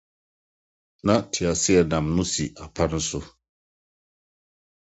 [1.05, 3.19] Ná teaseɛnam no si apa no so.